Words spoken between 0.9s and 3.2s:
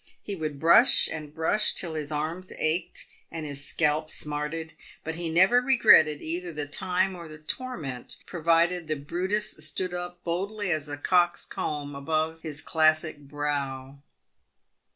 and brush till his arms ached